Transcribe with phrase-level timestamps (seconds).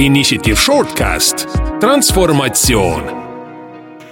[0.00, 1.46] Initiative Shortcast,
[1.80, 3.02] transformatsioon.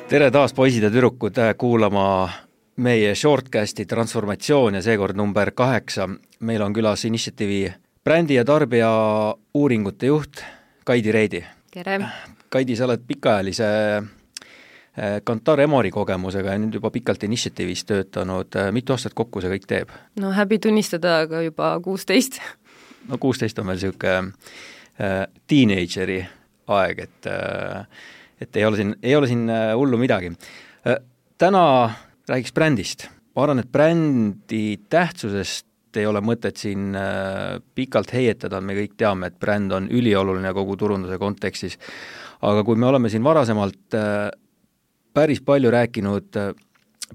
[0.08, 2.28] tere taas, poisid ja tüdrukud, kuulama
[2.76, 6.08] meie Shortcasti Transformatsioon ja seekord number kaheksa.
[6.40, 7.72] meil on külas Initiative'i
[8.04, 8.90] brändi ja tarbija
[9.54, 10.44] uuringute juht
[10.84, 11.44] Kaidi Reidi.
[11.70, 12.00] tere!
[12.48, 13.64] Kaidi, sa oled pikaajalise
[13.96, 19.64] eh, Kantar Emori kogemusega ja nüüd juba pikalt Initiative'is töötanud, mitu aastat kokku see kõik
[19.66, 20.00] teeb?
[20.20, 22.42] no häbi tunnistada, aga juba kuusteist.
[23.08, 24.34] no kuusteist on veel niisugune
[25.00, 26.22] äh, teenager'i
[26.74, 27.86] aeg, et äh,
[28.38, 30.32] et ei ole siin, ei ole siin äh, hullu midagi
[31.38, 31.62] täna
[32.28, 33.08] räägiks brändist.
[33.36, 36.94] ma arvan, et brändi tähtsusest ei ole mõtet siin
[37.74, 41.78] pikalt heietada, me kõik teame, et bränd on ülioluline kogu turunduse kontekstis,
[42.42, 43.96] aga kui me oleme siin varasemalt
[45.14, 46.38] päris palju rääkinud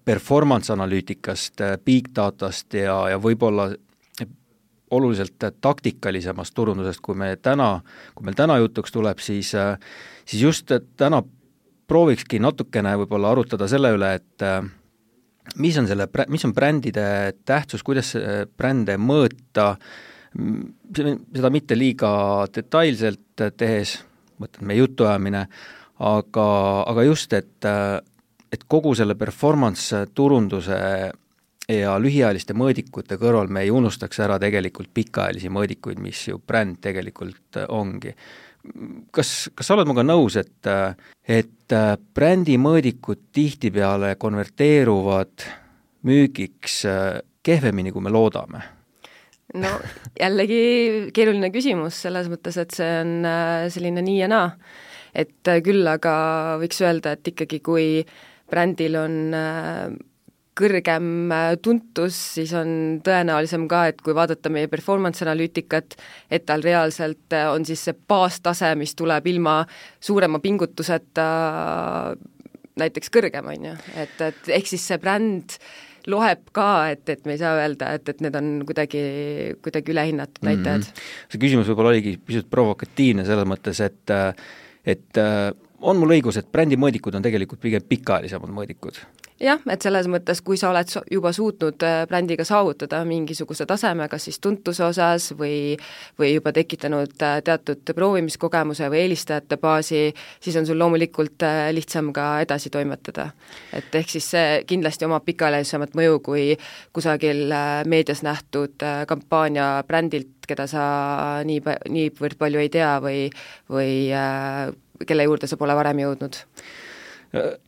[0.05, 3.70] performance analüütikast, big datast ja, ja võib-olla
[4.93, 7.75] oluliselt taktikalisemast turundusest, kui me täna,
[8.15, 9.53] kui meil täna jutuks tuleb, siis
[10.25, 11.21] siis just täna
[11.88, 14.45] proovikski natukene võib-olla arutada selle üle, et
[15.59, 17.05] mis on selle, mis on brändide
[17.45, 18.13] tähtsus, kuidas
[18.57, 19.73] brände mõõta,
[20.34, 22.13] seda mitte liiga
[22.55, 23.98] detailselt tehes,
[24.41, 25.43] mõtlen meie jutuajamine,
[26.03, 26.48] aga,
[26.90, 27.70] aga just, et,
[28.53, 30.79] et kogu selle performance turunduse
[31.79, 37.62] ja lühiajaliste mõõdikute kõrval me ei unustaks ära tegelikult pikaajalisi mõõdikuid, mis ju bränd tegelikult
[37.70, 38.13] ongi.
[39.12, 40.70] kas, kas sa oled minuga nõus, et,
[41.27, 41.76] et
[42.15, 45.48] brändi mõõdikud tihtipeale konverteeruvad
[46.07, 46.84] müügiks
[47.43, 48.63] kehvemini, kui me loodame?
[49.54, 49.70] no
[50.20, 53.27] jällegi keeruline küsimus, selles mõttes, et see on
[53.70, 54.48] selline nii ja naa.
[55.13, 56.15] et küll aga
[56.62, 57.87] võiks öelda, et ikkagi kui
[58.49, 59.20] brändil on
[60.57, 65.97] kõrgem äh, tuntus, siis on tõenäolisem ka, et kui vaadata meie performance analüütikat,
[66.34, 69.62] et tal reaalselt äh, on siis see baastase, mis tuleb ilma
[70.03, 71.25] suurema pingutuseta
[72.79, 75.57] näiteks kõrgem, on ju, et, et ehk siis see bränd
[76.09, 79.03] loeb ka, et, et me ei saa öelda, et, et need on kuidagi,
[79.64, 80.66] kuidagi ülehinnatud mm -hmm.
[80.66, 81.03] näitajad.
[81.31, 84.12] see küsimus võib-olla oligi pisut provokatiivne selles mõttes, et
[84.85, 85.22] et
[85.80, 89.00] on mul õigus, et brändi mõõdikud on tegelikult pigem pikaajalisemad mõõdikud?
[89.42, 94.28] Jah, et selles mõttes, kui sa oled juba suutnud äh, brändiga saavutada mingisuguse taseme, kas
[94.28, 95.78] siis tuntuse osas või
[96.20, 100.04] või juba tekitanud äh, teatud proovimiskogemuse või eelistajate baasi,
[100.44, 103.30] siis on sul loomulikult äh, lihtsam ka edasi toimetada.
[103.74, 106.46] et ehk siis see kindlasti omab pikaajalisemat mõju kui
[106.94, 107.54] kusagil
[107.90, 110.84] meedias nähtud kampaania brändilt, keda sa
[111.46, 113.30] nii, niivõrd palju ei tea või,
[113.72, 114.12] või
[115.08, 116.42] kelle juurde sa pole varem jõudnud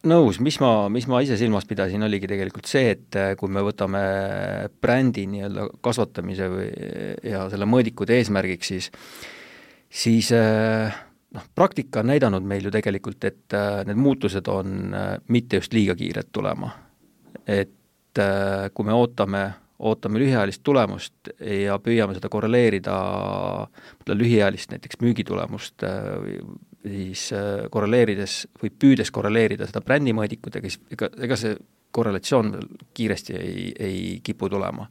[0.06, 3.64] nõus, mis ma, mis ma ise silmas pidasin, oligi tegelikult see, et äh, kui me
[3.66, 4.02] võtame
[4.82, 6.68] brändi nii-öelda kasvatamise või
[7.32, 8.92] ja selle mõõdikude eesmärgiks, siis
[9.96, 10.94] siis äh,
[11.34, 14.96] noh, praktika on näidanud meil ju tegelikult, et need muutused on
[15.34, 16.72] mitte just liiga kiired tulema.
[17.46, 17.72] et
[18.74, 19.42] kui me ootame,
[19.84, 22.96] ootame lühiajalist tulemust ja püüame seda korreleerida,
[24.08, 25.84] lühiajalist näiteks müügitulemust
[26.86, 31.56] siis äh, korreleerides või püüdes korreleerida seda brändimõõdikutega, siis ega, ega see
[31.96, 32.52] korrelatsioon
[32.96, 34.88] kiiresti ei, ei kipu tulema.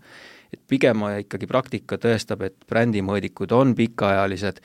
[0.55, 4.61] et pigem ikkagi praktika tõestab, et brändimõõdikud on pikaajalised,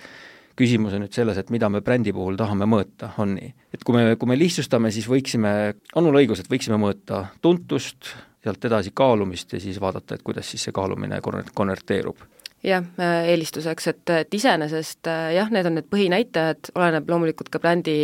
[0.59, 3.53] küsimus on nüüd selles, et mida me brändi puhul tahame mõõta, on nii.
[3.73, 5.53] et kui me, kui me lihtsustame, siis võiksime,
[5.95, 8.13] on mul õigus, et võiksime mõõta tuntust,
[8.43, 11.19] sealt edasi kaalumist ja siis vaadata, et kuidas siis see kaalumine
[11.53, 12.21] konverteerub
[12.63, 17.61] jah, äh, eelistuseks, et, et iseenesest äh, jah, need on need põhinäitajad, oleneb loomulikult ka
[17.63, 17.97] brändi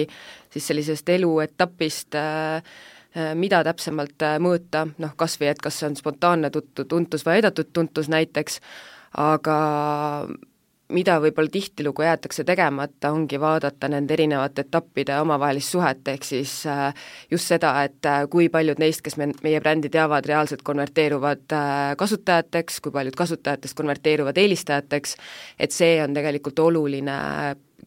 [0.54, 2.76] siis sellisest eluetapist, äh,
[3.40, 7.70] mida täpsemalt mõõta, noh kas või et kas see on spontaanne tut-, tuntus või aidatud
[7.72, 8.60] tuntus näiteks,
[9.24, 9.60] aga
[10.94, 16.94] mida võib-olla tihtilugu jäetakse tegemata, ongi vaadata nende erinevate etappide omavahelist suhet, ehk siis äh,
[17.32, 21.94] just seda, et äh, kui paljud neist, kes me, meie brändi teavad, reaalselt konverteeruvad äh,
[21.98, 25.16] kasutajateks, kui paljud kasutajatest konverteeruvad eelistajateks,
[25.60, 27.16] et see on tegelikult oluline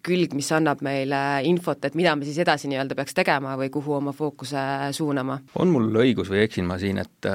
[0.02, 3.96] külg, mis annab meile infot, et mida me siis edasi nii-öelda peaks tegema või kuhu
[3.96, 4.60] oma fookuse
[4.94, 5.40] suunama.
[5.58, 7.30] on mul õigus või eksin ma siin, et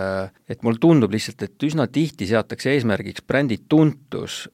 [0.50, 4.46] et mulle tundub lihtsalt, et üsna tihti seatakse eesmärgiks brändi tuntus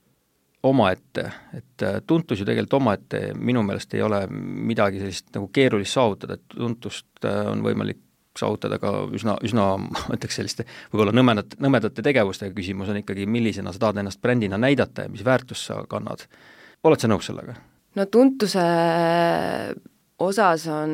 [0.64, 5.96] omaette, et äh, tuntus ju tegelikult omaette minu meelest ei ole midagi sellist nagu keerulist
[5.96, 8.02] saavutada, et tuntust äh, on võimalik
[8.40, 13.74] saavutada ka üsna, üsna ma ütleks selliste võib-olla nõmedat, nõmedate tegevustega, küsimus on ikkagi, millisena
[13.74, 16.28] sa tahad ennast brändina näidata ja mis väärtust sa kannad.
[16.84, 17.56] oled sa nõus sellega?
[17.96, 18.66] no tuntuse
[20.20, 20.92] osas on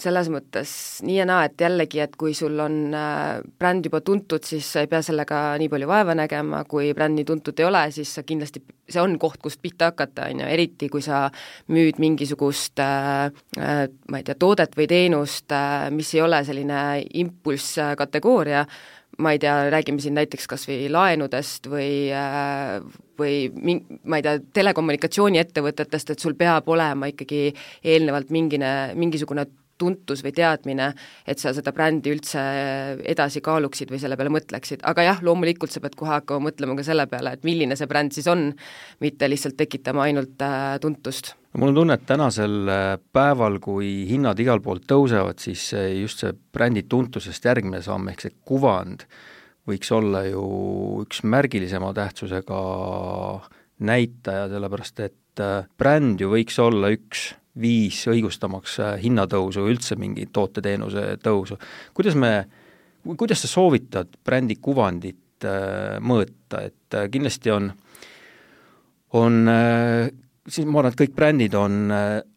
[0.00, 0.70] selles mõttes
[1.06, 4.82] nii ja naa, et jällegi, et kui sul on äh, bränd juba tuntud, siis sa
[4.82, 8.24] ei pea sellega nii palju vaeva nägema, kui bränd nii tuntud ei ole, siis sa
[8.26, 11.26] kindlasti, see on koht, kust pihta hakata, on ju, eriti kui sa
[11.72, 13.30] müüd mingisugust äh,
[13.60, 16.82] äh, ma ei tea, toodet või teenust äh,, mis ei ole selline
[17.22, 18.66] impulsskategooria,
[19.18, 22.80] ma ei tea, räägime siin näiteks kas või laenudest või äh,
[23.18, 27.48] või min-, ma ei tea, telekommunikatsiooniettevõtetest, et sul peab olema ikkagi
[27.84, 29.46] eelnevalt mingine, mingisugune
[29.78, 30.90] tuntus või teadmine,
[31.26, 32.42] et sa seda brändi üldse
[33.04, 36.86] edasi kaaluksid või selle peale mõtleksid, aga jah, loomulikult sa pead kohe hakkama mõtlema ka
[36.86, 38.48] selle peale, et milline see bränd siis on,
[39.04, 41.34] mitte lihtsalt tekitama ainult äh, tuntust.
[41.56, 45.70] Mul on tunne, et tänasel äh, päeval, kui hinnad igalt poolt tõusevad, siis
[46.00, 49.06] just see brändi tuntusest järgmine samm, ehk see kuvand,
[49.66, 50.46] võiks olla ju
[51.02, 52.60] üks märgilisema tähtsusega
[53.78, 60.28] näitaja, sellepärast et äh, bränd ju võiks olla üks viis õigustamaks äh, hinnatõusu, üldse mingi
[60.32, 61.58] toote-teenuse tõusu.
[61.94, 62.32] kuidas me,
[63.16, 65.22] kuidas sa soovitad brändi kuvandit
[66.00, 67.66] mõõta, et kindlasti on,
[69.20, 69.34] on
[70.48, 71.90] siis ma arvan, et kõik brändid on,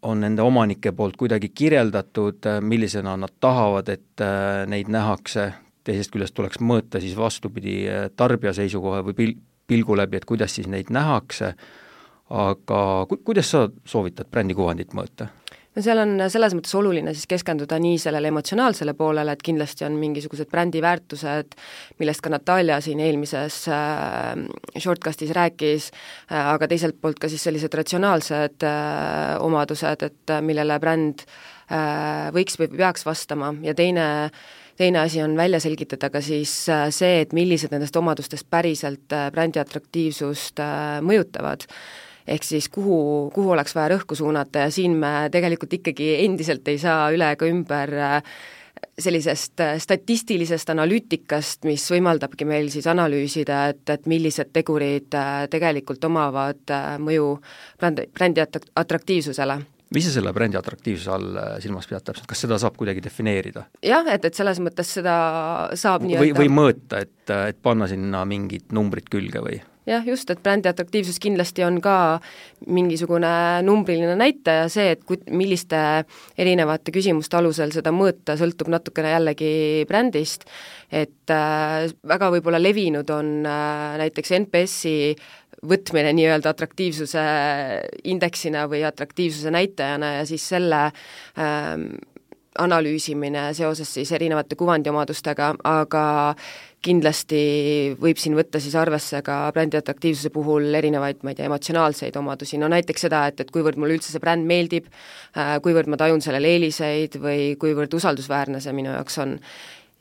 [0.05, 5.49] on nende omanike poolt kuidagi kirjeldatud, millisena nad tahavad, et äh, neid nähakse,
[5.87, 9.37] teisest küljest tuleks mõõta siis vastupidi äh, tarbija seisukoha või pil-,
[9.69, 11.53] pilgu läbi, et kuidas siis neid nähakse,
[12.29, 12.79] aga
[13.09, 15.29] ku-, kuidas sa soovitad brändi kuvandit mõõta?
[15.75, 19.95] no seal on selles mõttes oluline siis keskenduda nii sellele emotsionaalsele poolele, et kindlasti on
[20.01, 21.53] mingisugused brändi väärtused,
[22.01, 24.33] millest ka Natalja siin eelmises äh,
[24.77, 30.79] shortcastis rääkis äh,, aga teiselt poolt ka siis sellised ratsionaalsed äh, omadused, et äh, millele
[30.81, 31.23] bränd
[31.69, 34.09] äh, võiks või peaks vastama ja teine
[34.79, 39.27] teine asi on välja selgitada ka siis äh, see, et millised nendest omadustest päriselt äh,
[39.35, 41.67] brändi atraktiivsust äh, mõjutavad
[42.29, 42.99] ehk siis kuhu,
[43.33, 47.49] kuhu oleks vaja rõhku suunata ja siin me tegelikult ikkagi endiselt ei saa üle ega
[47.49, 48.35] ümber äh,
[48.99, 56.05] sellisest äh, statistilisest analüütikast, mis võimaldabki meil siis analüüsida, et, et millised tegurid äh, tegelikult
[56.09, 57.33] omavad mõju
[57.81, 59.59] brändi, brändi atraktiivsusele
[59.89, 63.65] mis sa selle brändi atraktiivsuse all silmas pead täpselt, kas seda saab kuidagi defineerida?
[63.81, 65.15] jah, et, et selles mõttes seda
[65.73, 69.57] saab nii-öelda või, või mõõta, et, et panna sinna mingid numbrid külge või?
[69.89, 71.95] Jah, just, et brändi atraktiivsus kindlasti on ka
[72.69, 73.31] mingisugune
[73.65, 75.79] numbriline näitaja, see, et ku-, milliste
[76.39, 79.51] erinevate küsimuste alusel seda mõõta, sõltub natukene jällegi
[79.89, 80.45] brändist,
[80.91, 84.95] et äh, väga võib-olla levinud on äh, näiteks NPS-i
[85.69, 87.23] võtmine nii-öelda atraktiivsuse
[88.07, 91.89] indeksina või atraktiivsuse näitajana ja siis selle ähm,
[92.59, 96.03] analüüsimine seoses siis erinevate kuvandiomadustega, aga
[96.85, 97.39] kindlasti
[97.99, 102.59] võib siin võtta siis arvesse ka brändi atraktiivsuse puhul erinevaid, ma ei tea, emotsionaalseid omadusi,
[102.61, 104.87] no näiteks seda, et, et kuivõrd mulle üldse see bränd meeldib,
[105.35, 109.35] äh, kuivõrd ma tajun sellel eeliseid või kuivõrd usaldusväärne see minu jaoks on.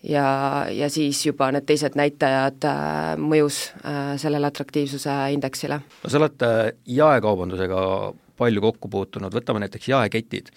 [0.06, 0.28] ja,
[0.70, 5.80] ja siis juba need teised näitajad äh, mõjus äh, sellele atraktiivsuse indeksile.
[6.04, 6.46] no sa oled
[6.86, 7.80] jaekaubandusega
[8.38, 10.54] palju kokku puutunud, võtame näiteks jaeketid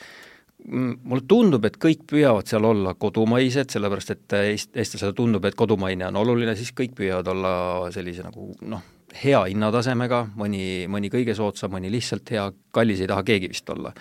[0.69, 6.07] mulle tundub, et kõik püüavad seal olla kodumaised, sellepärast et eest-, eestlasele tundub, et kodumaine
[6.11, 7.53] on oluline, siis kõik püüavad olla
[7.93, 8.83] sellise nagu noh,
[9.23, 13.93] hea hinnatasemega, mõni, mõni kõige soodsam, mõni lihtsalt hea, kallis ei taha keegi vist olla.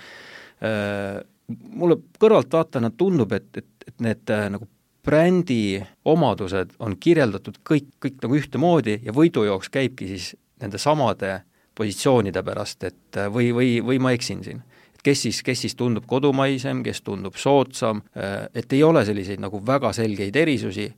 [1.51, 4.69] Mulle kõrvaltvaatajana tundub, et, et, et need nagu
[5.05, 11.41] brändi omadused on kirjeldatud kõik, kõik nagu ühtemoodi ja võidujooks käibki siis nende samade
[11.75, 14.61] positsioonide pärast, et või, või, või ma eksin siin
[15.05, 19.63] kes siis, kes siis tundub kodumaisem, kes tundub soodsam, äh, et ei ole selliseid nagu
[19.67, 20.89] väga selgeid erisusi,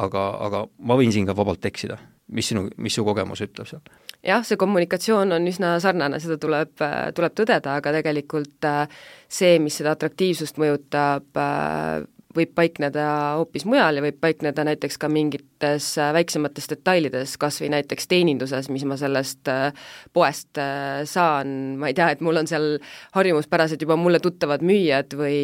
[0.00, 1.98] aga, aga ma võin siin ka vabalt eksida.
[2.30, 3.80] mis sinu, mis su kogemus ütleb seal?
[4.22, 9.58] jah, see kommunikatsioon on üsna sarnane, seda tuleb, äh, tuleb tõdeda, aga tegelikult äh, see,
[9.58, 11.26] mis seda atraktiivsust mõjutab,
[12.36, 13.04] võib paikneda
[13.40, 18.70] hoopis mujal ja võib paikneda näiteks ka mingites äh, väiksemates detailides, kas või näiteks teeninduses,
[18.70, 19.74] mis ma sellest äh,
[20.14, 22.76] poest äh, saan, ma ei tea, et mul on seal
[23.16, 25.40] harjumuspärased juba mulle tuttavad müüjad või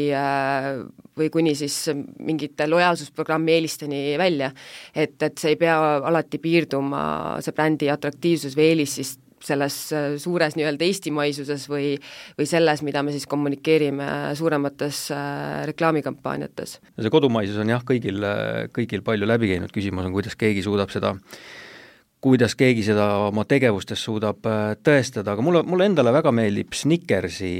[1.16, 1.74] või kuni siis
[2.22, 4.52] mingite lojaalsusprogrammi eelisteni välja.
[4.94, 5.76] et, et see ei pea
[6.06, 7.02] alati piirduma,
[7.40, 11.94] see brändi atraktiivsus või eelis siis selles äh, suures nii-öelda eestimaisuses või
[12.38, 16.80] või selles, mida me siis kommunikeerime suuremates äh, reklaamikampaaniates.
[17.00, 18.24] see kodumaisus on jah, kõigil,
[18.76, 21.14] kõigil palju läbi käinud, küsimus on, kuidas keegi suudab seda
[22.26, 27.52] kuidas keegi seda oma tegevustes suudab äh, tõestada, aga mulle, mulle endale väga meeldib Snickersi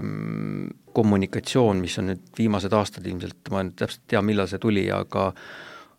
[0.00, 4.62] mm, kommunikatsioon, mis on nüüd viimased aastad ilmselt, ma nüüd täpselt ei tea, millal see
[4.62, 5.30] tuli, aga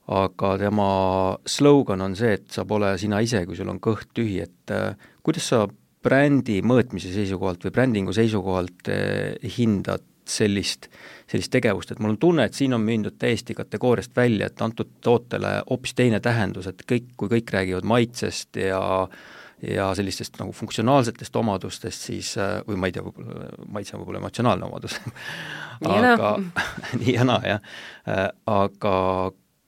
[0.10, 0.90] aga tema
[1.46, 4.74] slogan on see, et sa pole sina ise, kui sul on kõht tühi, et
[5.26, 5.68] kuidas sa
[6.04, 10.88] brändi mõõtmise seisukohalt või brändingu seisukohalt eh, hindad sellist,
[11.30, 14.92] sellist tegevust, et mul on tunne, et siin on mindud täiesti kategooriast välja, et antud
[15.02, 18.82] tootele hoopis teine tähendus, et kõik, kui kõik räägivad maitsest ja
[19.60, 22.30] ja sellistest nagu funktsionaalsetest omadustest, siis
[22.64, 24.96] või ma ei tea, võib-olla maitse on võib-olla emotsionaalne omadus.
[25.90, 26.30] Aga
[27.02, 27.74] nii ja naa, jah.
[28.48, 28.94] aga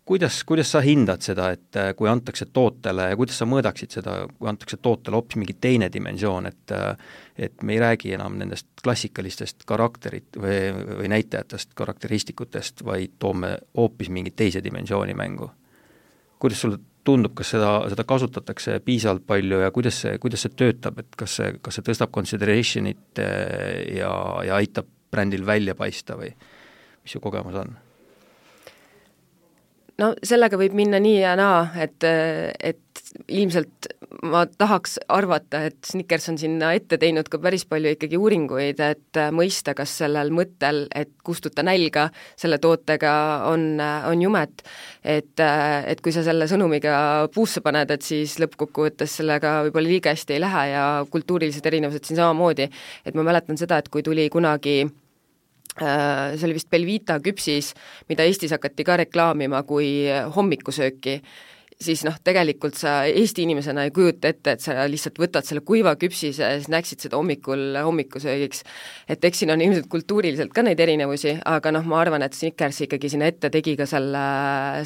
[0.05, 4.15] kuidas, kuidas sa hindad seda, et äh, kui antakse tootele ja kuidas sa mõõdaksid seda,
[4.37, 6.95] kui antakse tootele hoopis mingi teine dimensioon, et äh,
[7.41, 10.57] et me ei räägi enam nendest klassikalistest karakterit või,
[10.99, 15.51] või näitajatest, karakteristikutest, vaid toome hoopis mingi teise dimensiooni mängu?
[16.41, 20.97] kuidas sulle tundub, kas seda, seda kasutatakse piisavalt palju ja kuidas see, kuidas see töötab,
[21.01, 24.11] et kas see, kas see tõstab consideration'it äh, ja,
[24.47, 27.77] ja aitab brändil välja paista või mis su kogemus on?
[30.01, 32.03] No sellega võib minna nii ja naa, et,
[32.59, 33.89] et ilmselt
[34.27, 39.19] ma tahaks arvata, et Snickers on sinna ette teinud ka päris palju ikkagi uuringuid, et
[39.35, 42.07] mõista, kas sellel mõttel, et kustuta nälga
[42.39, 43.13] selle tootega,
[43.49, 44.63] on, on jumet.
[45.03, 50.37] et, et kui sa selle sõnumiga puusse paned, et siis lõppkokkuvõttes sellega võib-olla liiga hästi
[50.37, 52.69] ei lähe ja kultuurilised erinevused siin samamoodi,
[53.05, 54.83] et ma mäletan seda, et kui tuli kunagi
[55.79, 57.71] see oli vist Belvita küpsis,
[58.09, 60.03] mida Eestis hakati ka reklaamima kui
[60.35, 61.21] hommikusööki,
[61.81, 65.93] siis noh, tegelikult sa Eesti inimesena ei kujuta ette, et sa lihtsalt võtad selle kuiva
[65.99, 68.63] küpsise ja siis näeksid seda hommikul hommikusöögiks.
[69.09, 72.83] et eks siin on ilmselt kultuuriliselt ka neid erinevusi, aga noh, ma arvan, et Snickers
[72.85, 74.25] ikkagi sinna ette tegi ka selle,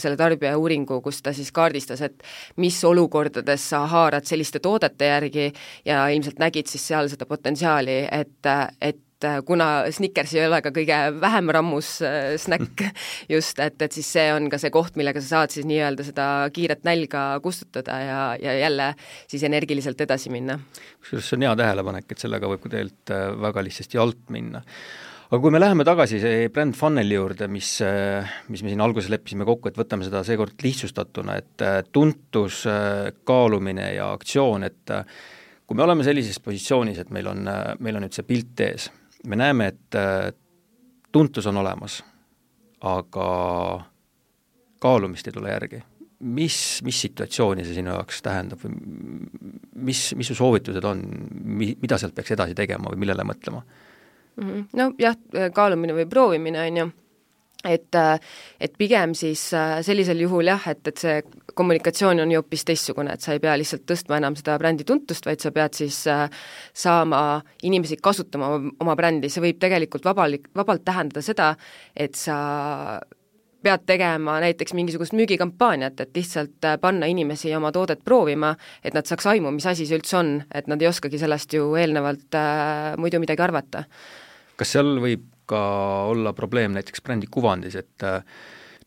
[0.01, 2.23] selle tarbijauuringu, kus ta siis kaardistas, et
[2.61, 5.49] mis olukordades sa haarad selliste toodete järgi
[5.85, 10.59] ja ilmselt nägid siis seal seda potentsiaali, et, et et äh, kuna Snickers ei ole
[10.63, 12.83] ka kõige vähem rammus äh, snäkk
[13.35, 16.27] just, et, et siis see on ka see koht, millega sa saad siis nii-öelda seda
[16.55, 18.91] kiiret nälga kustutada ja, ja jälle
[19.31, 20.59] siis energiliselt edasi minna.
[20.99, 24.65] kusjuures see on hea tähelepanek, et sellega võib ka tegelikult äh, väga lihtsasti alt minna
[25.29, 27.69] aga kui me läheme tagasi see brand funnel'i juurde, mis,
[28.51, 31.63] mis me siin alguses leppisime kokku, et võtame seda seekord lihtsustatuna, et
[31.95, 32.61] tuntus,
[33.25, 34.93] kaalumine ja aktsioon, et
[35.65, 37.41] kui me oleme sellises positsioonis, et meil on,
[37.81, 38.85] meil on nüüd see pilt ees
[39.27, 40.31] me näeme, et äh,
[41.11, 41.99] tuntus on olemas,
[42.81, 43.27] aga
[44.79, 45.83] kaalumist ei tule järgi.
[46.19, 48.71] mis, mis situatsiooni see sinu jaoks tähendab või
[49.75, 51.01] mis, mis su soovitused on,
[51.43, 54.45] mi-, mida sealt peaks edasi tegema või millele mõtlema mm?
[54.47, 54.63] -hmm.
[54.79, 55.17] No jah,
[55.53, 56.87] kaalumine või proovimine, on ju
[57.65, 57.97] et,
[58.59, 61.21] et pigem siis äh, sellisel juhul jah, et, et see
[61.55, 65.25] kommunikatsioon on ju hoopis teistsugune, et sa ei pea lihtsalt tõstma enam seda brändi tuntust,
[65.27, 66.25] vaid sa pead siis äh,
[66.75, 68.51] saama inimesi kasutama
[68.83, 71.53] oma brändi, see võib tegelikult vabalik, vabalt tähendada seda,
[71.95, 72.37] et sa
[73.65, 79.07] pead tegema näiteks mingisugust müügikampaaniat, et lihtsalt äh, panna inimesi oma toodet proovima, et nad
[79.07, 82.91] saaks aimu, mis asi see üldse on, et nad ei oskagi sellest ju eelnevalt äh,
[83.01, 83.85] muidu midagi arvata.
[84.55, 85.61] kas seal võib ka
[86.09, 88.05] olla probleem näiteks brändi kuvandis, et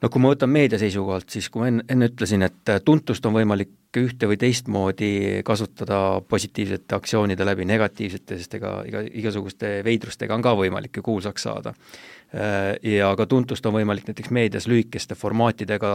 [0.03, 3.37] noh, kui ma võtan meedia seisukohalt, siis kui ma enne, enne ütlesin, et tuntust on
[3.39, 5.11] võimalik ühte või teistmoodi
[5.47, 11.49] kasutada positiivsete aktsioonide läbi, negatiivsete, sest ega iga, igasuguste veidrustega on ka võimalik ju kuulsaks
[11.49, 11.73] saada.
[12.85, 15.93] Ja ka tuntust on võimalik näiteks meedias lühikeste formaatidega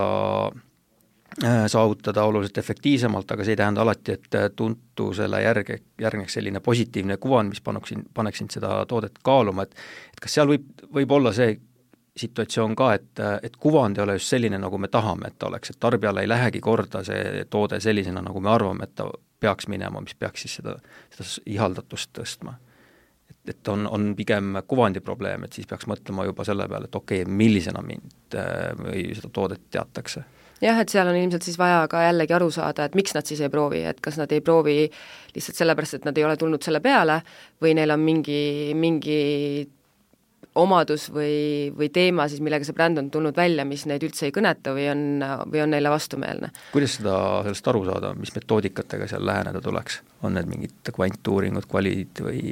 [1.43, 6.59] Äh, saavutada oluliselt efektiivsemalt, aga see ei tähenda alati, et äh, tuntusele järge, järgneks selline
[6.61, 9.73] positiivne kuvand, mis panuks, paneks sind seda toodet kaaluma, et
[10.13, 11.55] et kas seal võib, võib olla see
[12.17, 15.73] situatsioon ka, et, et kuvand ei ole just selline, nagu me tahame, et ta oleks,
[15.73, 19.07] et tarbijale ei lähegi korda see toode sellisena, nagu me arvame, et ta
[19.43, 20.77] peaks minema, mis peaks siis seda,
[21.15, 22.53] seda ihaldatust tõstma.
[23.29, 27.01] et, et on, on pigem kuvandi probleem, et siis peaks mõtlema juba selle peale, et
[27.01, 28.37] okei okay,, millisena mind
[28.83, 30.23] või seda toodet teatakse
[30.63, 33.41] jah, et seal on ilmselt siis vaja ka jällegi aru saada, et miks nad siis
[33.43, 34.77] ei proovi, et kas nad ei proovi
[35.35, 37.19] lihtsalt sellepärast, et nad ei ole tulnud selle peale
[37.63, 38.43] või neil on mingi,
[38.77, 39.17] mingi
[40.59, 44.35] omadus või, või teema siis, millega see bränd on tulnud välja, mis neid üldse ei
[44.35, 45.03] kõneta või on,
[45.49, 46.51] või on neile vastumeelne.
[46.71, 47.17] kuidas seda,
[47.47, 52.43] sellest aru saada, mis metoodikatega seal läheneda tuleks, on need mingid kvantuuringud, kvalid või,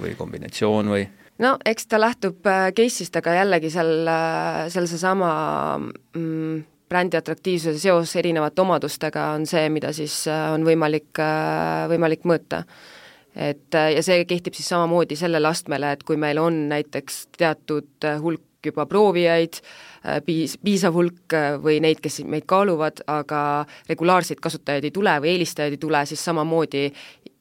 [0.00, 1.06] või kombinatsioon või?
[1.42, 5.30] no eks ta lähtub äh, case'ist, aga jällegi seal, äh, seal seesama
[5.78, 11.12] mm, brändi atraktiivsuse seos erinevate omadustega on see, mida siis äh, on võimalik,
[11.92, 12.64] võimalik mõõta.
[13.38, 18.08] Et äh, ja see kehtib siis samamoodi sellele astmele, et kui meil on näiteks teatud
[18.22, 19.60] hulk juba proovijaid,
[20.26, 23.40] piis-, piisav hulk või neid, kes meid kaaluvad, aga
[23.86, 26.82] regulaarseid kasutajaid ei tule või eelistajaid ei tule, siis samamoodi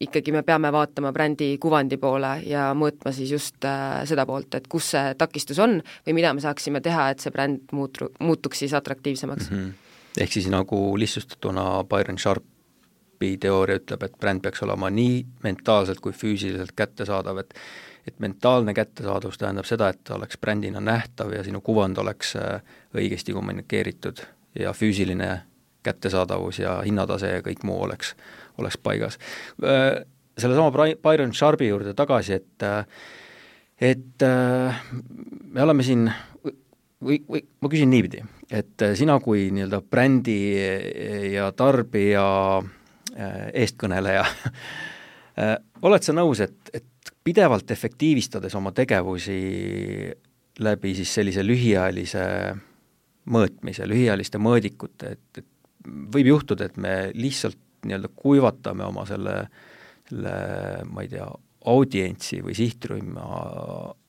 [0.06, 4.68] ikkagi me peame vaatama brändi kuvandi poole ja mõõtma siis just äh, seda poolt, et
[4.70, 8.75] kus see takistus on või mida me saaksime teha, et see bränd muutu-, muutuks siis
[8.77, 9.58] atraktiivsemaks mm.
[9.58, 10.22] -hmm.
[10.22, 12.57] ehk siis nagu lihtsustatuna Byron Sharpi
[13.20, 17.54] teooria ütleb, et bränd peaks olema nii mentaalselt kui füüsiliselt kättesaadav, et
[18.08, 22.62] et mentaalne kättesaadavus tähendab seda, et ta oleks brändina nähtav ja sinu kuvand oleks äh,
[22.96, 24.22] õigesti kommunikeeritud
[24.60, 25.42] ja füüsiline
[25.84, 28.14] kättesaadavus ja hinnatase ja kõik muu oleks,
[28.58, 29.20] oleks paigas.
[29.64, 30.06] Äh,
[30.40, 30.72] sellesama
[31.04, 32.86] Byron Sharpi juurde tagasi, et äh,
[33.78, 34.24] et
[35.54, 36.08] me oleme siin
[37.04, 40.38] või, või ma küsin niipidi, et sina kui nii-öelda brändi
[41.36, 42.24] ja tarbija
[43.18, 44.24] eestkõneleja.
[45.86, 49.38] Oled sa nõus, et, et pidevalt efektiivistades oma tegevusi
[50.64, 52.24] läbi siis sellise lühiajalise
[53.30, 59.36] mõõtmise, lühiajaliste mõõdikute, et, et võib juhtuda, et me lihtsalt nii-öelda kuivatame oma selle,
[60.10, 60.34] selle
[60.90, 61.28] ma ei tea,
[61.68, 63.26] audientsi või sihtrühma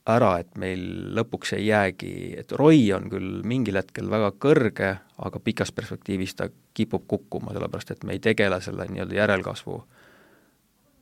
[0.09, 0.83] ära, et meil
[1.17, 6.49] lõpuks ei jäägi, et ROI on küll mingil hetkel väga kõrge, aga pikas perspektiivis ta
[6.75, 9.79] kipub kukkuma, sellepärast et me ei tegele selle nii-öelda järelkasvu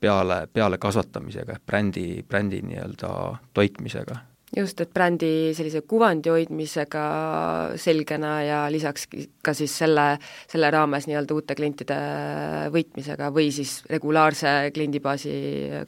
[0.01, 3.13] peale, peale kasvatamisega, brändi, brändi nii-öelda
[3.55, 4.19] toitmisega.
[4.57, 7.05] Just, et brändi sellise kuvandi hoidmisega
[7.81, 9.09] selgena ja lisaks
[9.45, 10.07] ka siis selle,
[10.51, 11.97] selle raames nii-öelda uute klientide
[12.75, 15.33] võitmisega või siis regulaarse kliendibaasi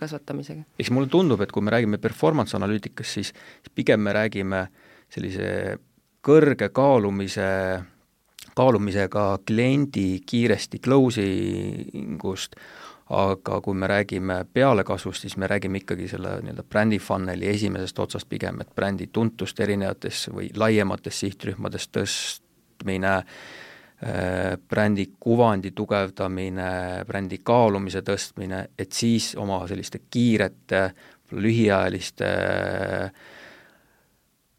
[0.00, 0.66] kasvatamisega.
[0.78, 3.32] eks mulle tundub, et kui me räägime performance analüütikast, siis
[3.74, 4.66] pigem me räägime
[5.12, 5.78] sellise
[6.24, 7.46] kõrge kaalumise
[8.58, 12.56] kaalumisega kliendi kiiresti closing ust,
[13.10, 18.28] aga kui me räägime pealekasvust, siis me räägime ikkagi selle nii-öelda brändi funneli esimesest otsast
[18.28, 26.70] pigem, et brändi tuntust erinevates või laiemates sihtrühmades tõstmine, äh, brändi kuvandi tugevdamine,
[27.08, 30.84] brändi kaalumise tõstmine, et siis oma selliste kiirete,
[31.32, 32.28] lühiajaliste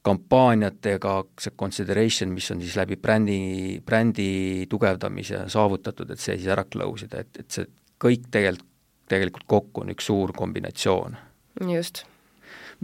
[0.01, 3.41] kampaaniatega, see consideration, mis on siis läbi brändi,
[3.85, 7.67] brändi tugevdamise saavutatud, et see siis ära close ida, et, et see
[7.99, 8.67] kõik tegelikult,
[9.09, 11.17] tegelikult kokku on üks suur kombinatsioon.
[11.67, 12.05] just.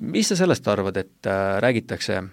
[0.01, 2.23] mis sa sellest arvad, et äh, räägitakse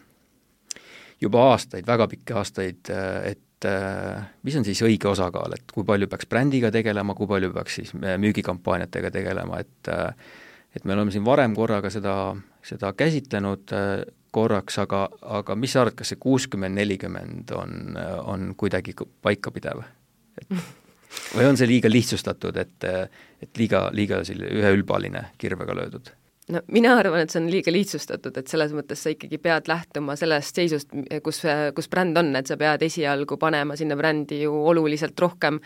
[1.23, 5.87] juba aastaid, väga pikki aastaid, äh, et äh, mis on siis õige osakaal, et kui
[5.87, 10.33] palju peaks brändiga tegelema, kui palju peaks siis müügikampaaniatega tegelema, et äh,
[10.73, 12.17] et me oleme siin varem korraga seda,
[12.65, 15.05] seda käsitlenud äh, korraks, aga,
[15.39, 19.85] aga mis sa arvad, kas see kuuskümmend, nelikümmend on, on kuidagi paikapidev?
[20.40, 20.55] et
[21.37, 22.88] või on see liiga lihtsustatud, et,
[23.42, 26.12] et liiga, liiga selline üheülbaline kirvega löödud?
[26.51, 30.16] no mina arvan, et see on liiga lihtsustatud, et selles mõttes sa ikkagi pead lähtuma
[30.18, 30.90] sellest seisust,
[31.25, 31.40] kus,
[31.77, 35.61] kus bränd on, et sa pead esialgu panema sinna brändi ju oluliselt rohkem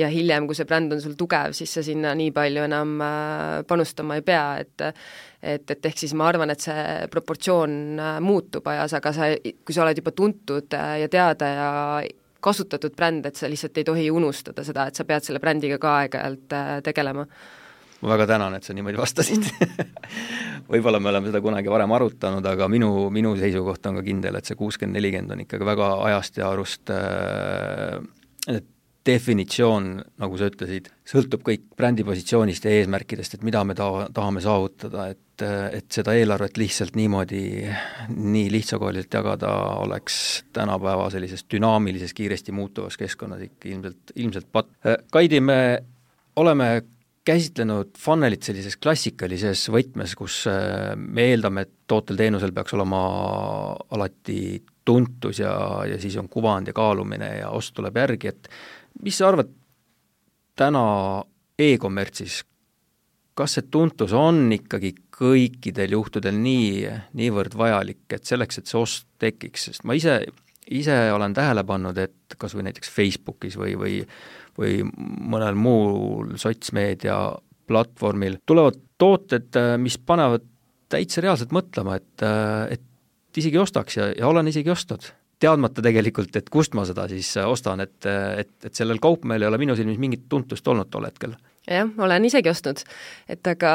[0.00, 3.60] ja hiljem, kui see bränd on sul tugev, siis sa sinna nii palju enam äh,
[3.68, 4.88] panustama ei pea, et
[5.44, 9.76] et, et ehk siis ma arvan, et see proportsioon äh, muutub ajas, aga sa, kui
[9.76, 11.72] sa oled juba tuntud äh, ja teada ja
[12.44, 15.98] kasutatud bränd, et sa lihtsalt ei tohi unustada seda, et sa pead selle brändiga ka
[16.02, 17.26] aeg-ajalt äh, tegelema.
[18.04, 19.48] ma väga tänan, et sa niimoodi vastasid
[20.72, 24.48] võib-olla me oleme seda kunagi varem arutanud, aga minu, minu seisukoht on ka kindel, et
[24.48, 28.60] see kuuskümmend, nelikümmend on ikkagi väga ajast ja arust äh,
[29.04, 29.88] definitsioon,
[30.22, 35.08] nagu sa ütlesid, sõltub kõik brändi positsioonist ja eesmärkidest, et mida me taha, tahame saavutada,
[35.12, 35.44] et,
[35.76, 37.42] et seda eelarvet lihtsalt niimoodi,
[38.14, 39.52] nii lihtsakoeliselt jagada
[39.84, 40.16] oleks
[40.56, 44.72] tänapäeva sellises dünaamilises, kiiresti muutuvas keskkonnas ikka ilmselt, ilmselt pat-.
[45.12, 45.60] Kaidi, me
[46.40, 46.70] oleme
[47.24, 50.44] käsitlenud funnelit sellises klassikalises võtmes, kus
[50.96, 53.00] me eeldame, et tootel-teenusel peaks olema
[53.96, 55.54] alati tuntus ja,
[55.88, 58.48] ja siis on kuvand ja kaalumine ja ost tuleb järgi, et
[59.02, 59.50] mis sa arvad
[60.58, 60.84] täna
[61.58, 62.42] e-kommertsis,
[63.34, 66.86] kas see tuntus on ikkagi kõikidel juhtudel nii,
[67.18, 70.20] niivõrd vajalik, et selleks, et see ost tekiks, sest ma ise,
[70.70, 74.00] ise olen tähele pannud, et kas või näiteks Facebookis või, või
[74.58, 77.16] või mõnel muul sotsmeedia
[77.68, 80.44] platvormil tulevad tooted, mis panevad
[80.92, 82.24] täitsa reaalselt mõtlema, et,
[82.76, 85.08] et isegi ostaks ja, ja olen isegi ostnud
[85.42, 89.44] teadmata tegelikult, et kust ma seda siis äh, ostan, et, äh, et, et sellel kaupmehel
[89.44, 91.36] ei ole minu silmis mingit tuntust olnud tol hetkel.
[91.64, 92.82] Jah, olen isegi ostnud,
[93.30, 93.70] et aga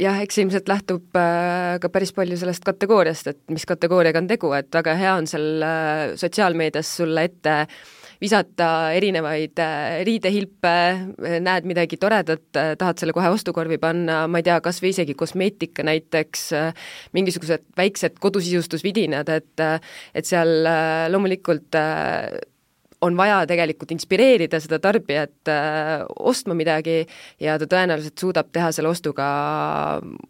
[0.00, 4.52] jah, eks ilmselt lähtub äh, ka päris palju sellest kategooriast, et mis kategooriaga on tegu,
[4.56, 5.66] et väga hea on seal
[6.20, 7.82] sotsiaalmeedias sulle ette äh,
[8.22, 10.74] visata erinevaid äh, riidehilpe,
[11.42, 15.16] näed midagi toredat, äh, tahad selle kohe ostukorvi panna, ma ei tea, kas või isegi
[15.18, 19.66] kosmeetika näiteks, äh, mingisugused väiksed kodusisustusvidinad, et
[20.14, 20.48] et seal
[21.12, 21.76] loomulikult
[23.02, 27.02] on vaja tegelikult inspireerida seda tarbijat äh, ostma midagi
[27.42, 29.26] ja ta tõenäoliselt suudab teha selle ostu ka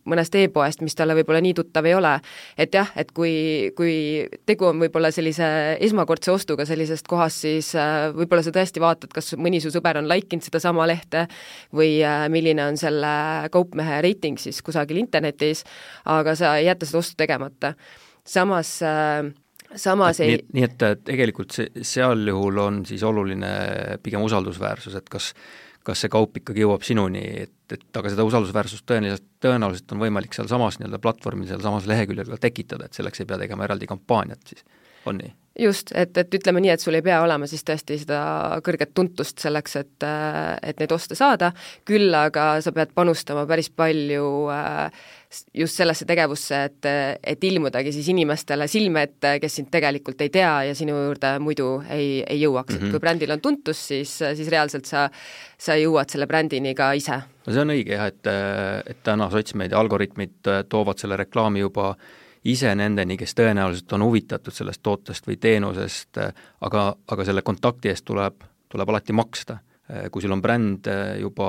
[0.09, 2.15] mõnest e-poest, mis talle võib-olla nii tuttav ei ole.
[2.57, 3.95] et jah, et kui, kui
[4.49, 5.49] tegu on võib-olla sellise
[5.85, 10.09] esmakordse ostuga sellisest kohast, siis äh, võib-olla sa tõesti vaatad, kas mõni su sõber on
[10.09, 11.27] like inud sedasama lehte
[11.77, 13.13] või äh, milline on selle
[13.53, 15.67] kaupmehe reiting siis kusagil internetis,
[16.09, 17.75] aga sa ei jäta seda ostu tegemata.
[18.25, 19.29] samas äh,
[19.81, 23.53] samas et, ei nii, nii et tegelikult see, seal juhul on siis oluline
[24.03, 25.33] pigem usaldusväärsus, et kas
[25.87, 30.37] kas see kaup ikkagi jõuab sinuni, et, et aga seda usaldusväärsust tõenäoliselt, tõenäoliselt on võimalik
[30.37, 34.63] sealsamas nii-öelda platvormil, sealsamas leheküljel ka tekitada, et selleks ei pea tegema eraldi kampaaniat siis,
[35.11, 35.35] on nii?
[35.59, 38.21] Just, et, et ütleme nii, et sul ei pea olema siis tõesti seda
[38.65, 40.07] kõrget tuntust selleks, et,
[40.63, 41.53] et neid oste saada,
[41.89, 45.03] küll aga sa pead panustama päris palju äh,
[45.57, 46.89] just sellesse tegevusse, et,
[47.35, 51.69] et ilmudagi siis inimestele silme ette, kes sind tegelikult ei tea ja sinu juurde muidu
[51.89, 52.81] ei, ei jõuaks mm, -hmm.
[52.81, 52.91] et mhm.
[52.97, 55.09] kui brändil on tuntus, siis, siis reaalselt sa,
[55.59, 57.23] sa jõuad selle brändini ka ise.
[57.47, 58.33] no see on õige jah, et,
[58.87, 61.95] et täna sotsmeedia algoritmid toovad selle reklaami juba
[62.45, 66.19] ise nendeni, kes tõenäoliselt on huvitatud sellest tootest või teenusest,
[66.61, 69.59] aga, aga selle kontakti eest tuleb, tuleb alati maksta.
[70.11, 71.47] Kui sul on bränd äh, juba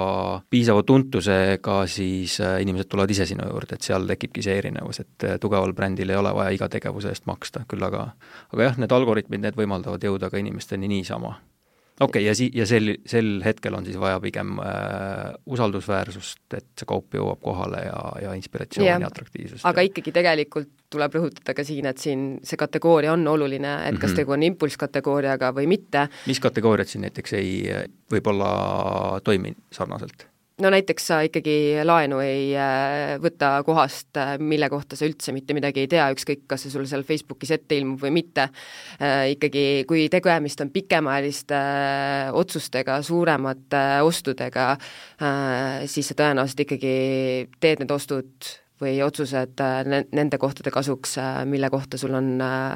[0.51, 5.27] piisava tuntusega, siis äh, inimesed tulevad ise sinu juurde, et seal tekibki see erinevus, et
[5.39, 8.09] tugeval brändil ei ole vaja iga tegevuse eest maksta, küll aga
[8.51, 11.37] aga jah, need algoritmid, need võimaldavad jõuda ka inimesteni niisama
[12.03, 16.69] okei okay,, ja si-, ja sel, sel hetkel on siis vaja pigem äh, usaldusväärsust, et
[16.79, 19.65] see kaup jõuab kohale ja, ja inspiratsiooni ja atraktiivsust.
[19.69, 24.11] aga ikkagi tegelikult tuleb rõhutada ka siin, et siin see kategooria on oluline, et kas
[24.11, 24.19] mm -hmm.
[24.21, 26.07] tegu on impulsskategooriaga või mitte.
[26.27, 27.55] mis kategooriad siin näiteks ei,
[28.11, 30.32] võib-olla toimi sarnaselt?
[30.61, 35.55] No näiteks sa ikkagi laenu ei äh, võta kohast, äh, mille kohta sa üldse mitte
[35.57, 38.47] midagi ei tea, ükskõik, kas see sul seal Facebookis ette ilmub või mitte,
[38.99, 41.61] äh, ikkagi kui tegemist on pikemaajaliste
[42.37, 44.73] otsustega, suuremate ostudega,
[45.89, 46.93] siis sa tõenäoliselt ikkagi
[47.61, 48.49] teed need ostud
[48.83, 51.15] või otsused nende kohtade kasuks,
[51.47, 52.35] mille kohta sul on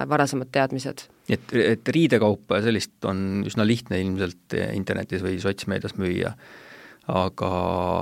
[0.10, 1.08] varasemad teadmised.
[1.30, 6.34] et, et riidekaupa ja sellist on üsna lihtne ilmselt internetis või sotsmeedias müüa
[7.08, 7.50] aga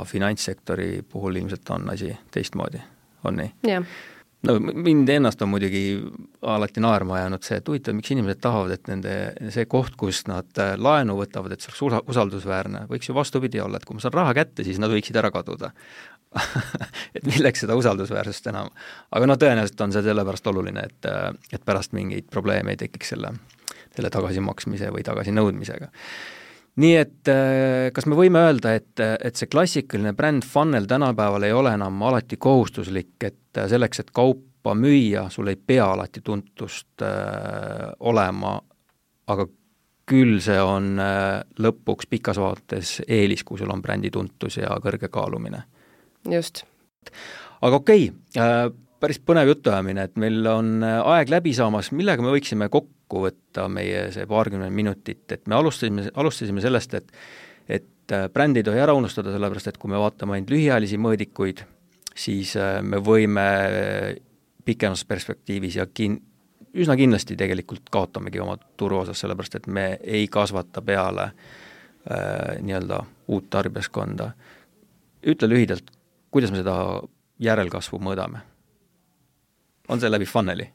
[0.10, 2.82] finantssektori puhul ilmselt on asi teistmoodi,
[3.24, 3.52] on nii?
[4.46, 5.84] no mind ennast on muidugi
[6.42, 9.14] alati naerma jäänud see, et huvitav, miks inimesed tahavad, et nende,
[9.54, 13.62] see koht, kus nad äh, laenu võtavad, et see oleks usa-, usaldusväärne, võiks ju vastupidi
[13.64, 15.72] olla, et kui ma saan raha kätte, siis nad võiksid ära kaduda
[17.16, 18.72] et milleks seda usaldusväärsust enam.
[19.16, 23.14] aga noh, tõenäoliselt on see sellepärast oluline, et, äh, et pärast mingeid probleeme ei tekiks
[23.16, 23.34] selle,
[23.96, 25.92] selle tagasimaksmise või tagasinõudmisega
[26.82, 31.56] nii et äh, kas me võime öelda, et, et see klassikaline bränd funnel tänapäeval ei
[31.56, 37.06] ole enam alati kohustuslik, et äh, selleks, et kaupa müüa, sul ei pea alati tuntust
[37.06, 38.58] äh, olema,
[39.32, 39.48] aga
[40.10, 45.10] küll see on äh, lõpuks pikas vaates eelis, kui sul on brändi tuntus ja kõrge
[45.14, 45.64] kaalumine.
[46.30, 46.64] just.
[47.62, 48.68] aga okei okay, äh,,
[49.00, 53.68] päris põnev jutuajamine, et meil on äh, aeg läbi saamas, millega me võiksime kokku võtta
[53.72, 57.12] meie see paarkümmend minutit, et me alustasime, alustasime sellest, et
[57.68, 61.64] et äh, brändi ei tohi ära unustada, sellepärast et kui me vaatame ainult lühiajalisi mõõdikuid,
[62.14, 63.46] siis äh, me võime
[64.66, 66.20] pikemas perspektiivis ja kin-,
[66.78, 73.50] üsna kindlasti tegelikult kaotamegi oma turuosas, sellepärast et me ei kasvata peale äh, nii-öelda uut
[73.50, 74.32] tarbijaskonda.
[75.26, 75.90] ütle lühidalt,
[76.30, 77.02] kuidas me seda
[77.42, 78.46] järelkasvu mõõdame
[79.88, 80.68] on see läbi funnel'i?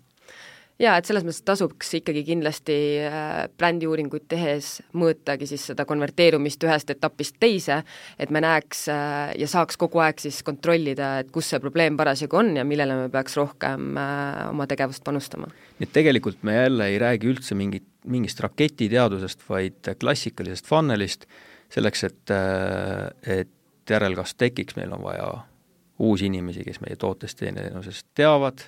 [0.80, 6.92] Jaa, et selles mõttes tasuks ikkagi kindlasti äh, brändiuuringuid tehes mõõtagi siis seda konverteerumist ühest
[6.94, 7.80] etapist teise,
[8.20, 12.40] et me näeks äh, ja saaks kogu aeg siis kontrollida, et kus see probleem parasjagu
[12.40, 15.50] on ja millele me peaks rohkem äh, oma tegevust panustama.
[15.78, 21.28] nii et tegelikult me jälle ei räägi üldse mingit, mingist raketiteadusest, vaid klassikalisest funnelist,
[21.70, 22.32] selleks et,
[23.38, 25.28] et järelkasv tekiks, meil on vaja
[26.00, 28.64] uusi inimesi, kes meie tootest teenusest teavad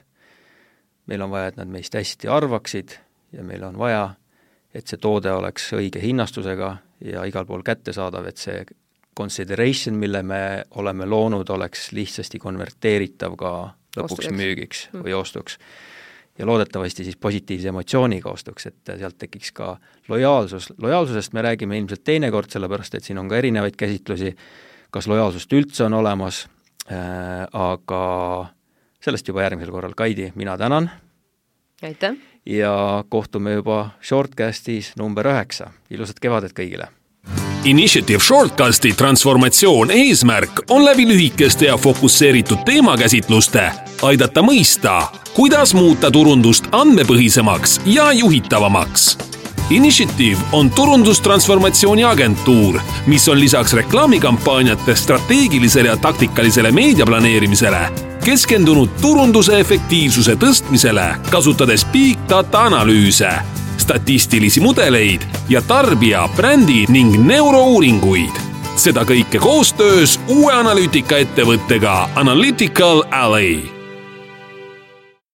[1.06, 2.96] meil on vaja, et nad meist hästi arvaksid
[3.32, 4.04] ja meil on vaja,
[4.74, 8.62] et see toode oleks õige hinnastusega ja igal pool kättesaadav, et see
[9.16, 10.42] consideration, mille me
[10.80, 13.52] oleme loonud, oleks lihtsasti konverteeritav ka
[13.96, 14.36] lõpuks Ostujaks.
[14.36, 15.02] müügiks mm.
[15.04, 15.58] või ostuks.
[16.38, 19.76] ja loodetavasti siis positiivse emotsiooniga ostuks, et sealt tekiks ka
[20.08, 24.32] lojaalsus, lojaalsusest me räägime ilmselt teinekord, sellepärast et siin on ka erinevaid käsitlusi,
[24.90, 26.46] kas lojaalsust üldse on olemas
[26.88, 28.02] äh,, aga
[29.02, 30.90] sellest juba järgmisel korral, Kaidi, mina tänan!
[31.82, 32.16] aitäh!
[32.46, 36.88] ja kohtume juba Shortcastis number üheksa, ilusat kevadet kõigile!
[37.64, 43.68] Initiative Shortcasti transformatsioon eesmärk on läbi lühikeste ja fokusseeritud teemakäsitluste
[44.02, 45.02] aidata mõista,
[45.34, 49.31] kuidas muuta turundust andmepõhisemaks ja juhitavamaks
[49.72, 60.36] Initiative on turundustransformatsiooni agentuur, mis on lisaks reklaamikampaaniate strateegilisele ja taktikalisele meediaplaneerimisele keskendunud turunduse efektiivsuse
[60.38, 63.30] tõstmisele, kasutades big data analüüse,
[63.82, 68.50] statistilisi mudeleid ja tarbija, brändi ning neurouuringuid.
[68.76, 73.71] seda kõike koostöös uue analüütikaettevõttega Analytical Alley